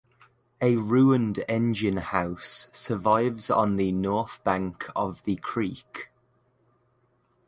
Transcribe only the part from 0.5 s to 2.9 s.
A ruined engine house